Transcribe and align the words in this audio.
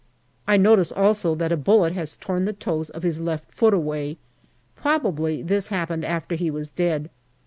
I 0.47 0.57
notice 0.57 0.91
also 0.91 1.35
that 1.35 1.51
a 1.51 1.55
bullet 1.57 1.93
has 1.93 2.15
torn 2.15 2.45
the 2.45 2.53
toes 2.53 2.89
of 2.89 3.03
his 3.03 3.19
left 3.19 3.51
foot 3.53 3.71
away; 3.71 4.17
probably 4.75 5.43
this 5.43 5.67
happened 5.67 6.05
after 6.05 6.33
he 6.33 6.49
was 6.49 6.69
dead. 6.69 7.11